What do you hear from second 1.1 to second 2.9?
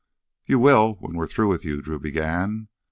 we're through with you," Drew began.